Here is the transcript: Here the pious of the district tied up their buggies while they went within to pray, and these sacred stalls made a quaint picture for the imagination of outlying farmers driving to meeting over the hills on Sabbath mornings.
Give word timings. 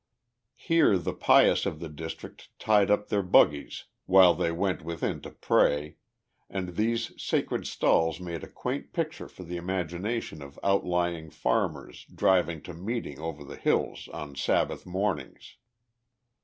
Here 0.55 0.97
the 0.97 1.13
pious 1.13 1.67
of 1.67 1.79
the 1.79 1.87
district 1.87 2.49
tied 2.57 2.89
up 2.89 3.09
their 3.09 3.21
buggies 3.21 3.83
while 4.07 4.33
they 4.33 4.51
went 4.51 4.81
within 4.83 5.21
to 5.21 5.29
pray, 5.29 5.97
and 6.49 6.69
these 6.75 7.11
sacred 7.21 7.67
stalls 7.67 8.19
made 8.19 8.43
a 8.43 8.47
quaint 8.47 8.93
picture 8.93 9.27
for 9.27 9.43
the 9.43 9.57
imagination 9.57 10.41
of 10.41 10.59
outlying 10.63 11.29
farmers 11.29 12.03
driving 12.11 12.63
to 12.63 12.73
meeting 12.73 13.19
over 13.19 13.43
the 13.43 13.57
hills 13.57 14.07
on 14.07 14.33
Sabbath 14.33 14.87
mornings. 14.87 15.57